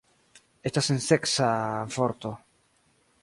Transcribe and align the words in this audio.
Estas 0.69 0.89
senseksa 0.91 1.49
vorto. 1.97 2.31